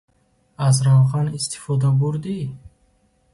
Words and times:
Аз 0.67 0.79
равған 0.87 1.29
истифода 1.41 1.93
бурдӣ? 2.01 2.35